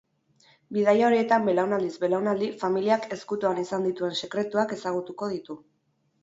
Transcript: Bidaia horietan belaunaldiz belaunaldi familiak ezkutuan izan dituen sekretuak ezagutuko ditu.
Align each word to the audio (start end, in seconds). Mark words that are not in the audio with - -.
Bidaia 0.77 1.03
horietan 1.09 1.43
belaunaldiz 1.49 1.93
belaunaldi 2.03 2.47
familiak 2.63 3.05
ezkutuan 3.17 3.61
izan 3.65 3.87
dituen 3.89 4.17
sekretuak 4.23 4.75
ezagutuko 4.79 5.31
ditu. 5.37 5.61